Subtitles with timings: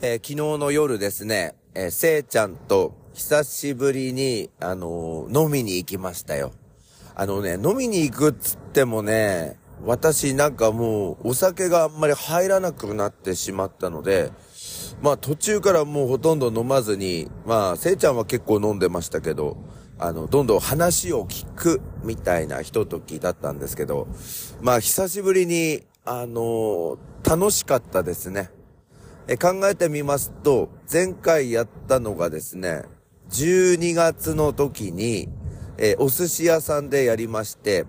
[0.00, 6.52] えー昨日の夜ですね、えーせいちゃんと久しぶりに、あのー飲みに行きましたよ。
[7.14, 14.32] あのね、飲みに行くっつってもね、私なんかもうお酒があんまり入らなくなってしまったので、
[15.00, 19.56] まあ途中からもうほとんど飲まずに、まあせいちゃんは結構飲んでましたけど、
[19.98, 24.08] あの、どんどん話を聞くみたいなひとときだったんですけど、
[24.60, 28.50] まあ久しぶりに、あの楽しかったですね。
[29.26, 32.82] え考えてみますと、前回やったのがですね、
[33.30, 35.28] 12月の時に、
[35.78, 37.86] えお寿司屋さんでやりまして、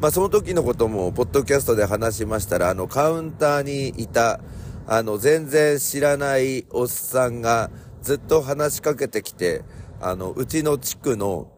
[0.00, 4.40] まあその時のことも、ポッドキャストで話しましたら、あの、カウンターにいた、
[4.86, 9.64] あの、全然知らないおっさんが、ずっと話しかけてきて、
[10.00, 11.52] あの、うちの地区の、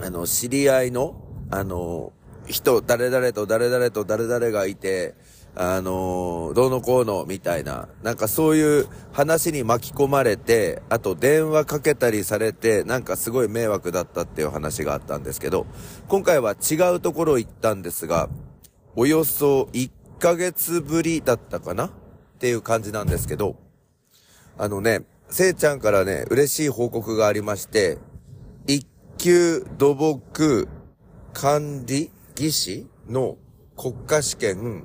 [0.00, 2.12] あの、知り合いの、あの、
[2.48, 5.14] 人、誰々と誰々と誰々がいて、
[5.56, 15.66] あの、どうのこうの、みたいな、なんかそういう話に巻き込まれて、あと電話かけたりされて、なんかすごい迷惑だったっていう話があったんですけど、
[16.08, 18.28] 今回は違うところ行ったんですが、
[18.96, 21.90] およそ1ヶ月ぶりだったかなっ
[22.38, 23.56] ていう感じなんですけど、
[24.58, 27.98] あのね、せいちゃんからね、嬉しい報告がありまして、
[28.66, 28.86] 一
[29.18, 30.68] 級土木
[31.32, 33.36] 管理技師の
[33.76, 34.84] 国家試験、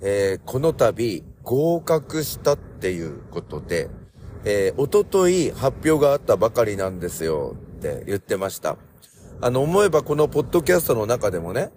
[0.00, 3.88] えーこの度合格したっていうことで、
[4.44, 8.76] えー、おととい発表があったばかりなんですよって言ってました。
[9.42, 11.70] あの、思えばこのポッドキャストの中でもね、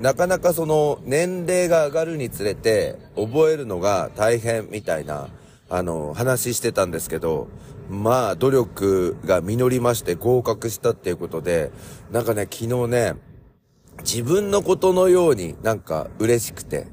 [0.00, 5.28] なかなかその年齢が上がるにつれて覚えるのが大変みたいな、
[5.68, 7.48] あの、話してたんですけど、
[7.88, 11.70] まあ、努力が実りまして合格したっていうことで、
[12.10, 13.14] なんかね、昨日ね、
[14.02, 16.86] 自分のことのようになんか嬉しくて、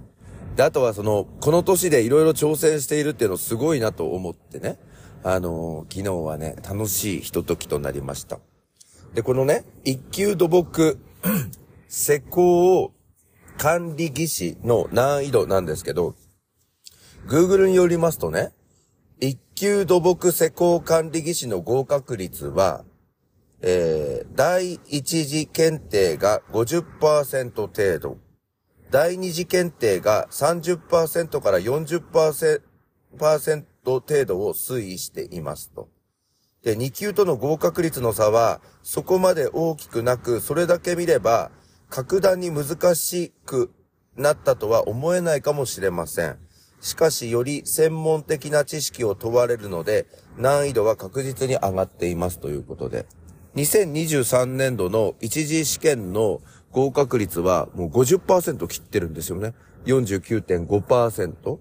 [0.56, 4.78] で、あとはその、この年でいろいろ挑戦しているっていうのすごいなと思ってね、
[5.24, 8.40] あの昨日はね、楽しいひとときとなりました。
[9.14, 11.00] で、このね、一級土木
[11.88, 12.94] 施工
[13.58, 16.16] 管理技師の難易度なんですけど、
[17.28, 18.54] Google によりますとね、
[19.20, 22.86] 一級土木施工管理技師の合格率は、
[23.62, 28.18] えー、第一次検定が50%程度、
[28.92, 32.62] 第二次検定が30%から40%
[33.84, 35.90] 程度を推移していますと。
[36.64, 41.52] で、2級との合格率の差は、そこまで大きくなく、それだけ見れば、
[41.90, 43.72] 格段に難しく
[44.18, 46.38] なったとは思えないかもしれません。
[46.82, 50.08] しかし、より専門的な知識を問われるので、
[50.38, 53.06] 難易度は確実に上がっていますということで。
[53.56, 59.54] 2023年度の一次試験の合格率はもう50%切ってるんですよね。
[59.86, 61.58] 49.5%。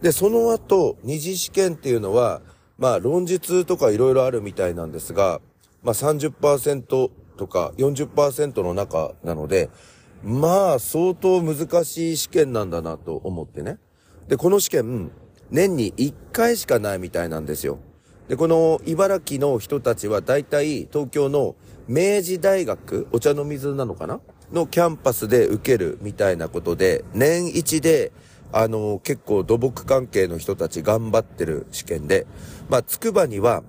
[0.00, 2.40] で、その後、二次試験っていうのは、
[2.78, 5.40] まあ論述とかいろいろあるみたいなんですが、
[5.82, 9.70] まあ30%とか40%の中なので、
[10.22, 13.78] まあ相当難しい試験なんだなと思ってね。
[14.28, 15.10] で、この試験、
[15.50, 17.78] 年に1回しかないみたいなんですよ。
[18.28, 21.54] で、この茨城の人たちは大体東京の
[21.86, 24.20] 明治大学、お茶の水なのかな
[24.52, 28.12] のキャンパスで受けるみたいなことで、年一で、
[28.52, 32.26] あの、結構土木関係の人たち頑張ってる試験で、
[32.68, 33.62] まあ、筑波には、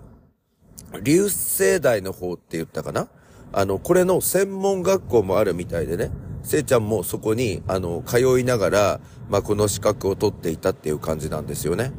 [1.03, 3.09] 流星大の方って言ったかな？
[3.51, 6.11] あの、これの専門学校もあるみたいでね、
[6.43, 11.91] せいちゃんもそこに、あの、通いながら、まあ、この資格を取っていたっていう感じなんですよね。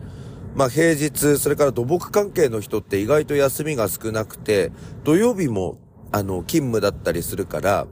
[0.55, 4.73] まあ、平日、それから土木関係の人って意外と休みが少なくて、
[5.05, 5.79] 土曜日も、
[6.13, 7.87] あの、勤務だったりするから、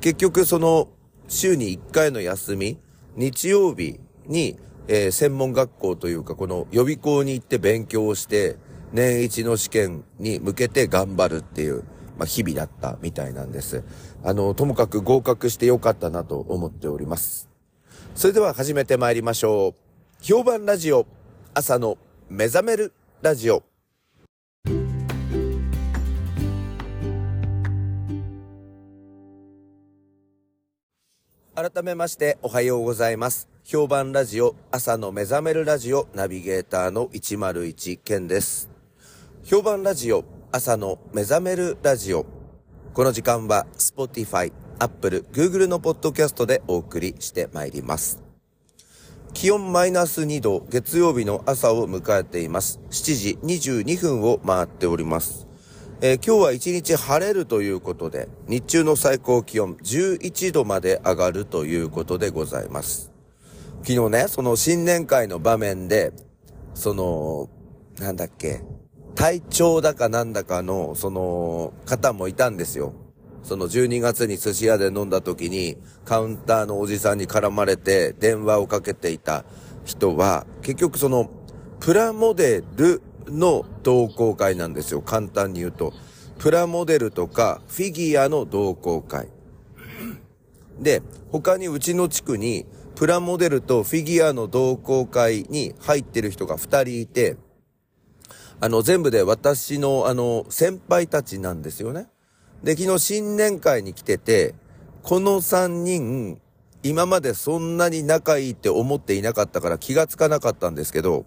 [0.00, 0.88] 結局その、
[1.28, 2.78] 週に1回の休み、
[3.16, 8.56] 日曜日に、えー専門学校というか、この予備校に行って勉強をして、
[8.92, 11.84] 年一の試験に向けて頑張るっていう、
[12.18, 13.84] まあ、日々だったみたいなんです。
[14.24, 17.48] あの、ともかく合格してよかったなと思っております。
[18.14, 20.24] それでは始めてまいりましょう。
[20.24, 21.06] 評判ラジオ、
[21.54, 21.98] 朝の
[22.28, 22.92] 目覚める
[23.22, 23.69] ラジオ。
[31.60, 33.50] 改めましておはようございます。
[33.64, 38.70] 評判ラジオ、朝の目覚めるラジオ、ナビゲーターの101健です。
[39.44, 42.24] 評判ラジオ、朝の目覚めるラジオ。
[42.94, 48.22] この時間は、Spotify、Apple、Google のポッドキャストでお送りしてまいります。
[49.34, 52.80] 気温マイナス2度、月曜日の朝を迎えています。
[52.88, 55.49] 7時22分を回っております。
[56.02, 63.12] えー今日は一日晴れるということで、日中の最高気温11度まで上がるということでございます。
[63.82, 66.14] 昨日ね、その新年会の場面で、
[66.72, 67.50] その、
[67.98, 68.62] なんだっけ、
[69.14, 72.94] 体調だかなんだかの、その、方もいたんですよ。
[73.42, 75.76] その12月に寿司屋で飲んだ時に、
[76.06, 79.44] カウンターのおじさんに絡まれて電話をかけていた
[79.84, 81.28] 人は、結局その、
[81.78, 85.02] プラモデルの同好会なんですよ。
[85.02, 85.92] 簡単に言うと。
[86.38, 89.28] プラモデルとかフィギュアの同好会。
[90.78, 97.36] で、他にうちの地区に、プラモデルとフィギュアの同好会に入ってる人が二人いて、
[98.60, 102.08] あの、全部で私の、あの、先輩たちなんですよね。
[102.62, 104.54] で、昨日新年会に来てて、
[105.02, 106.40] この三人、
[106.82, 111.24] 今までそんなに仲いいって思っていなかったから気がつかなかったんですけど、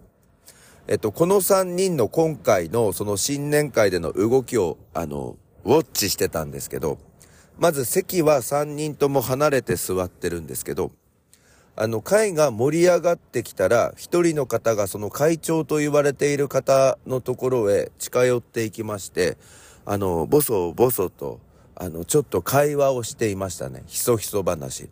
[0.85, 6.97] えっと、この三人の今回のその新年会での動きを、あの、ウォッチしてたんですけど、
[7.57, 10.91] まず席は三人とも離れて座ってるんですけど、
[11.77, 19.37] あの、会が盛り上がってきたら、一人の方がその会長と言われている方のところへ近寄っていきまして、
[19.85, 21.39] あの、ボソボソと、
[21.75, 23.83] あの、ちょっと会話をしていましたね。
[23.87, 24.89] ひそひそ話。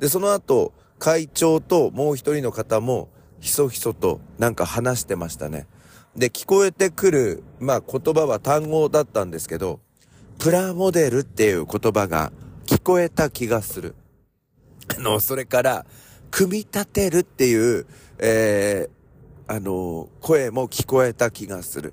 [0.00, 3.08] で、その後、会長ともう一人の方も、
[3.44, 5.66] ひそひそとなんか話してましたね。
[6.16, 9.80] で、聞こえてくる、まあ言葉は単語だったんですけど、
[10.38, 12.32] プラモデルっていう言葉が
[12.64, 13.96] 聞こえた気がする。
[14.96, 15.84] あの、それから、
[16.30, 17.86] 組み立てるっていう、
[18.18, 21.92] えー、あの、声も聞こえた気がする。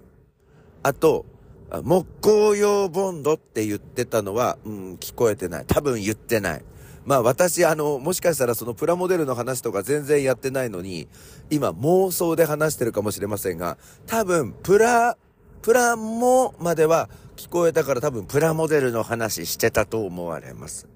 [0.83, 1.25] あと、
[1.83, 5.65] 木工用ボンドって言ってたのは、うん、聞こえてない。
[5.67, 6.63] 多分言ってない。
[7.05, 11.07] まあ私、あの、もしかしたらそのプラモデルの話とか全然やってないのに、
[11.49, 15.17] 今妄想で話してるかもしれませんが、多分、プラ、
[15.61, 20.87] プラモまでは聞こえたから多分プラモデルの話してたと思われます。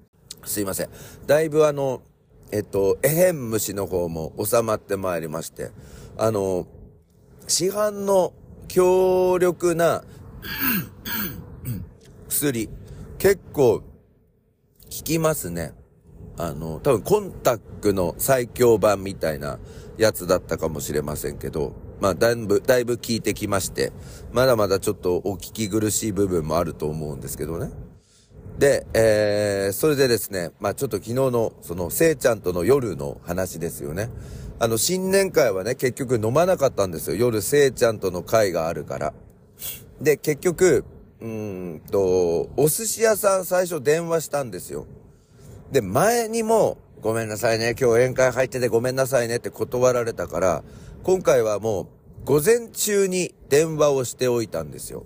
[0.44, 0.88] すいません。
[1.26, 2.02] だいぶあの、
[2.52, 5.70] えっと、エヘン虫の方も収まってまいりまして、
[6.16, 6.66] あの、
[7.48, 8.32] 市販の
[8.68, 10.04] 強力な
[12.28, 12.68] 薬、
[13.18, 13.84] 結構効
[14.88, 15.72] きますね。
[16.38, 19.58] あの、多分コンタックの最強版みたいな
[19.98, 23.92] やつだったかもしれませんけど、まあ、だいぶ、だいぶ効いてきまして、
[24.32, 27.70] まだまだちょっとお聞き苦しい部分もあると思うんですけどね。
[28.58, 34.10] で、えー、それでですね、まあちょっと昨日の、その、せいちゃんとの夜の話ですよね。
[34.58, 37.16] あの、新年会はね、結局飲まなかったんですよ。
[37.16, 39.14] 夜、せいちゃんとの会があるから。
[40.00, 40.84] で、結局、
[41.20, 44.86] うんと、お寿司屋さん最初電話したんですよ。
[45.70, 50.64] で、前にも、ごめんなさいね、今日宴会入っててごめんなさいねって断られたから、
[51.02, 51.86] 今回はもう、
[52.24, 55.04] 午前中に電話をしておいたんですよ。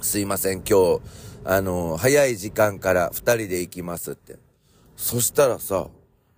[0.00, 1.00] すいません、今日、
[1.44, 4.36] あの、早い時間から二人で行きますって。
[4.96, 5.88] そしたらさ、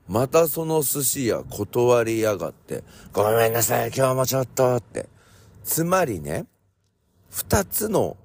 [0.09, 2.83] またその寿司屋断りやがって、
[3.13, 5.09] ごめんなさい、今日もちょっとって。
[5.65, 6.47] つまりね、
[7.31, 8.17] 二つの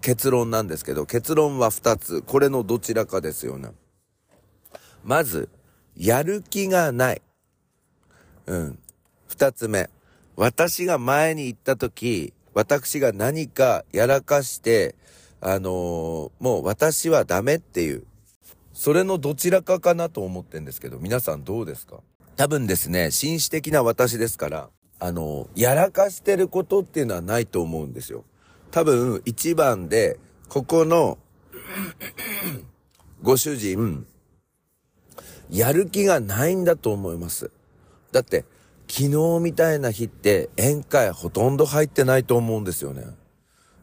[0.00, 2.22] 結論なんですけど、結論は二つ。
[2.22, 3.70] これのどちらかですよね。
[5.04, 5.48] まず、
[5.96, 7.22] やる気がない。
[8.46, 8.78] うん。
[9.28, 9.90] 二つ目。
[10.36, 14.94] 私が前に行った時、私が何かやらかして、
[15.40, 18.04] あのー、もう私はダメっていう、
[18.72, 22.00] それのどちらかかなと思ってんですけど、皆さんどうですか？
[22.36, 28.24] 多分ですね、紳士的な私ですから、あのー、やらかしてることっていうのはないと思うんですよ。
[28.70, 31.18] 多分、一番で、ここの、
[33.22, 34.06] ご主人、
[35.52, 37.50] やる気がないんだと思います。
[38.10, 38.46] だって、
[38.88, 43.04] 昨日みたいな日って宴会ほとんど入ってないと思うんですよね。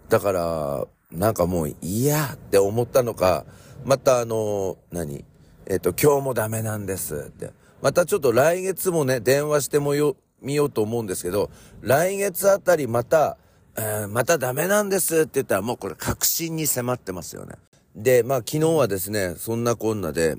[0.09, 3.45] だから、なんかもういいやって思ったのか、
[3.85, 5.23] またあの、何？
[5.67, 7.51] えっ、と、今日もダメなんですって。
[7.83, 13.38] またちょっと来月もね、電話してもよ、見ようと思うんですけど、来月あたりまた、
[13.77, 17.55] えー、またダメなんですって言ったらもうこれ確信に迫ってますよね。
[17.95, 20.38] で、まあ昨日はですね、そんなこんなで、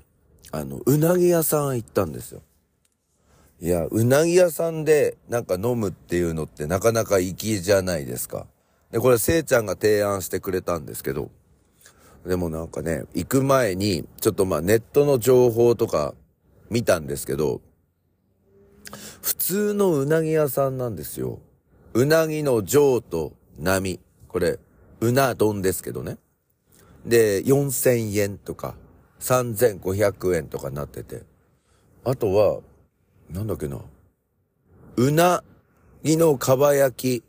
[0.52, 2.42] あの、うなぎ屋さん行ったんですよ。
[3.60, 8.46] いや、うなぎ屋さんでなんか飲むっていうのってなかなか粋じゃないですか。
[8.90, 11.30] で、これせいちゃんが提案してくれたんですけど、
[12.26, 16.14] でもなんかね、行く前に、ちょっとまあネットの情報とか
[16.68, 17.60] 見たんですけど、
[19.22, 21.38] 普通のうなぎ屋さんなんですよ。
[21.94, 24.00] うなぎの上と波。
[24.28, 24.58] これ、
[25.00, 26.18] うな丼ですけどね。
[27.04, 28.74] で、4000円とか、
[29.20, 31.22] 3500円とかなってて。
[32.04, 32.60] あとは、
[33.30, 33.78] なんだっけな。
[34.96, 35.44] うな
[36.02, 37.24] ぎのかば焼き、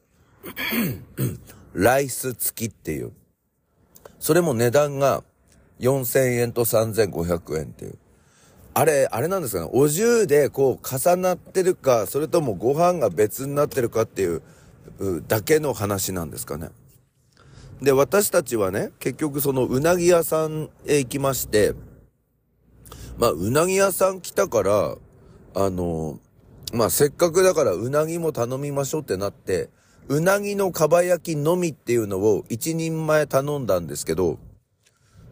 [1.74, 3.12] ライス付きっていう。
[4.20, 5.24] それも値段が
[5.80, 7.98] 4000円と3500円っていう。
[8.74, 9.70] あれ、あれなんですかね。
[9.74, 14.42] お重でこう重なってるか、それともご飯が別になってるかっていう、
[15.28, 16.70] だけの話なんですかね。
[17.82, 21.74] で、私たちはね、結局そのうなぎ屋さんへ行きまして、
[23.18, 24.96] まあ、うなぎ屋さん来たから、
[25.56, 26.20] あの、
[26.74, 29.70] まあ、せっかくだからうなぎも頼みましょうってなって、
[30.08, 34.38] うなぎのかば焼きのみっていうのを一人前頼んだんですけど、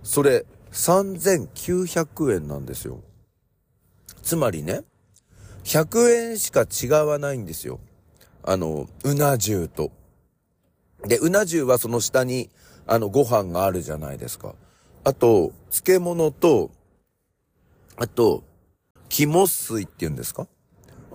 [0.03, 3.01] それ3900円なんですよ。
[4.23, 4.81] つまりね、
[5.65, 7.79] 100円しか違わないんですよ。
[8.43, 9.91] あの、うな重と。
[11.05, 12.49] で、うな重はその下に、
[12.85, 14.55] あの、ご飯があるじゃないですか。
[15.03, 16.71] あと、漬物と、
[17.95, 18.43] あと、
[19.07, 20.47] 肝水って言うんですか？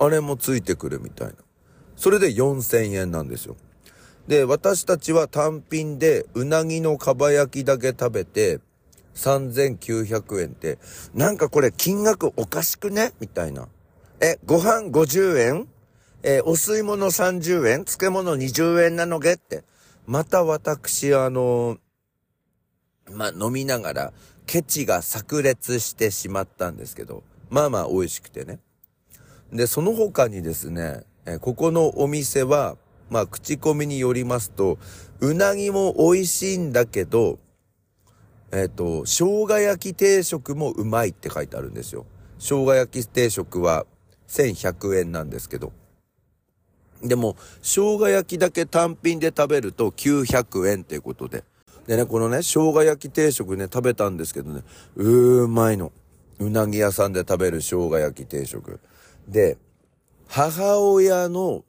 [0.01, 1.35] あれもついてくるみたいな。
[1.97, 3.57] それで4000円なんですよ。
[4.27, 8.59] で、私たちは単品でうなぎのかば焼きだけ食べて
[9.15, 10.79] 3900円って、
[11.15, 13.13] なんかこれ金額おかしくね？
[13.21, 13.69] みたいな。
[14.21, 15.69] え、ご飯50円？
[16.23, 17.85] えー、お吸い物30円？
[17.85, 19.63] 漬物20円なのげって。
[20.07, 21.79] また私、あの
[23.11, 24.13] まあ、飲みながら、
[24.47, 28.59] ケチが炸裂してしまったんですけど、まあまあ美味しくてね。
[29.53, 32.77] で、その他にですね、えここのお店は、
[33.11, 34.79] まあ、口コミによりますと、
[35.21, 37.39] うなぎも美味しいんだけど、
[38.53, 42.07] えっ、ー、と、生姜焼き定食もうまいって書いてあるんですよ。
[42.39, 43.87] 生姜焼き定食は
[44.29, 45.73] 1100円なんですけど。
[47.03, 51.45] でも、生姜焼きだけ単品で食べると900円っていうことで。
[51.87, 54.63] でね、このね、生姜焼き定食ね、食べたんですけどね、
[54.97, 55.93] うーまいの。
[56.39, 58.81] うなぎ屋さんで食べる生姜焼き定食。
[59.29, 59.59] で、
[60.29, 61.65] 母親の、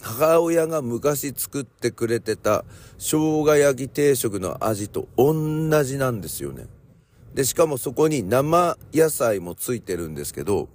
[0.00, 2.64] 母親が昔作ってくれてた
[2.98, 6.66] 生姜焼き定食の味と同じなんですよね。
[7.34, 10.68] で、しかもそこに生野菜もついてるんですけど、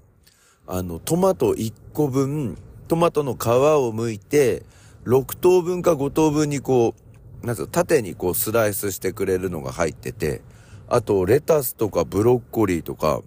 [0.68, 2.58] あの、トマト1個分、
[2.94, 4.62] トマトの皮を剥いて、
[5.06, 6.94] 6等分か5等分にこ
[7.42, 10.44] う、なんつう縦にこうスライスしてくれるのが入ってて、
[10.88, 13.24] あと、レタスとかブロッコリーとか、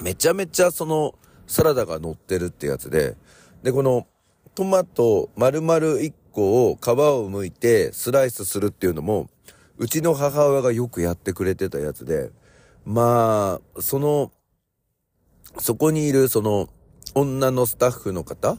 [0.00, 1.14] めちゃめちゃその、
[1.46, 3.14] サラダが乗ってるってやつで、
[3.62, 4.06] で、この、
[4.54, 9.28] トマト丸々1個を皮を剥いてスライスするっていうのも、
[9.76, 12.30] うちの母親がよくやってくれてたやつで、
[12.86, 14.32] まあ、その、
[15.58, 16.70] そこにいるその、
[17.14, 18.58] 女のスタッフの方？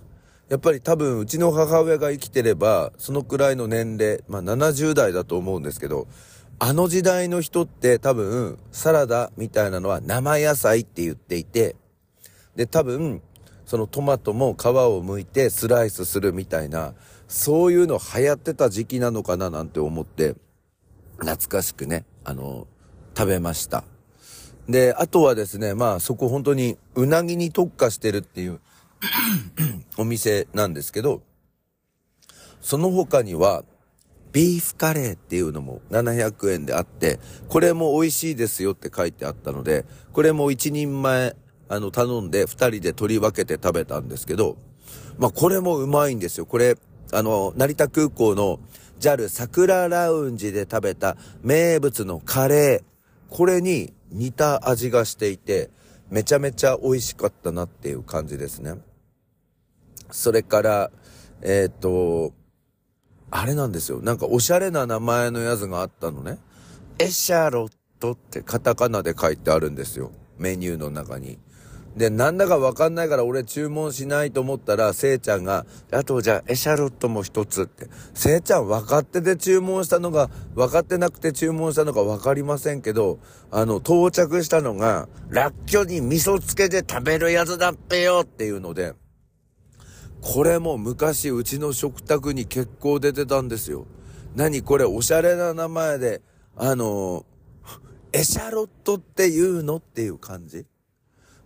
[0.50, 6.08] やっぱり多分うちの母親が生きてれば、そのくらいの年齢、まあ70代だと思うんですけど、
[6.60, 11.76] あの時代の人って多分サラダみたいなのは生野菜って言っていて、
[12.56, 13.22] で多分
[13.66, 16.94] そのトマトも皮を剥いてスライスするみたいな、
[17.28, 20.36] そういうの流行ってた時期なのかななんて思って、
[21.18, 22.68] 懐かしくね、あの、
[23.18, 23.84] 食べました。
[24.68, 28.60] で、あとはですね、まあそこ本当にうなぎに特化してるっていう
[29.98, 31.22] お店なんですけど、
[32.62, 33.64] その他には、
[34.32, 41.36] ビーフカレーっていうのも700円であって、これも美味しいですよって書いてあったので、これも一人前、
[41.70, 44.58] あの、頼んで二人で取り分けて食べたんですけど、
[45.20, 46.48] まあこれもうまいんですよ。
[46.48, 46.78] これ、
[47.12, 48.60] あの、成田空港の
[49.00, 52.93] JAL 桜ラウンジで食べた名物のカレー、
[53.34, 55.72] これに似た味がしていて、
[56.12, 58.76] めちゃめちゃ美味しかったなっていう感じですね。
[60.12, 60.92] それから、
[61.42, 62.32] えっ、ー、と、
[63.32, 64.04] あれなんですよ。
[64.04, 66.38] なんかおしゃれな名前のやつがあったのね。
[67.00, 70.12] エシャロットってカタカナで書いてあるんですよ。
[70.38, 71.40] メニューの中に。
[71.96, 77.88] で、なんだかわかんないから俺注文しないと思ったら、せいちゃんが、あとじゃあエシャロットも一つって。
[78.16, 83.20] せいちゃん分かってて注文したのが、分かってなくて注文したのか分かりませんけど、
[83.52, 88.94] あの、到着したのが、ラッキョに味噌つけて食べるやつだっぺよっていうので、
[90.22, 93.86] これも昔うちの食卓に結構出てたんですよ。
[94.36, 96.22] 何これおしゃれな名前で、
[96.56, 97.26] あの、
[98.14, 100.66] エシャロットって言うのっていう感じ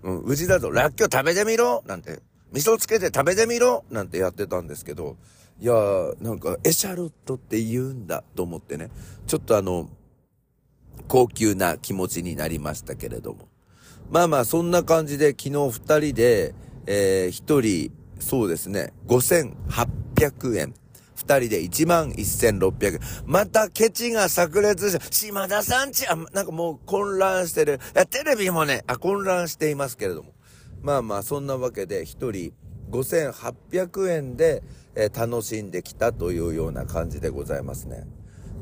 [0.03, 2.19] うん、うちだと、ラッキョ食べてみろなんて、
[2.53, 5.17] 味噌つけて食べてみろなんてやってたんですけど、
[5.59, 8.89] いやー、なんか、エシャロットって言うんだと思ってね、
[9.25, 9.89] ちょっとあの、
[11.07, 13.47] 高級な気持ちになりましたけれども。
[14.09, 16.53] まあまあ、そんな感じで昨日二人で、
[16.85, 20.73] えー、一人、そうですね、5800円。
[21.27, 22.99] 二人で11,600円。
[23.25, 27.73] またケチが炸裂して、島田さんち、あ、なんかもう混乱してる。
[27.95, 30.33] いや、テレビもね、あ、混乱していますけれども。
[30.81, 32.53] まあまあ、そんなわけで、一人
[32.91, 34.63] 5,800円で、
[34.95, 38.07] えー、楽しんできたというような感じでございますね。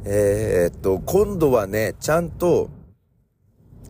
[0.04, 2.70] えー、っと、今度はね、ちゃんと、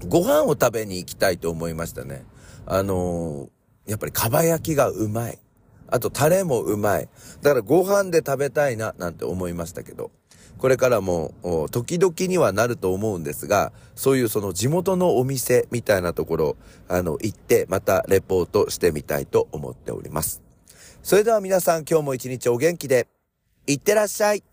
[0.08, 2.26] ご飯を食べに行きたいと思いましたね。
[2.66, 5.40] あのー、やっぱり、かば焼きがうまい。
[5.88, 7.10] あとタレもうまい。
[7.42, 10.12] だからご飯で食べたいな、なんて思いましたけど。
[10.58, 11.34] これからも、
[11.72, 16.56] 時々にはなると思うんですが、そういうその地元のお店みたいなところ、
[16.88, 20.42] あの、行って、またレポートしてみたいと思っております。
[21.04, 23.08] それでは皆さん今日も一日お元気で、
[23.68, 24.44] いってらっしゃい。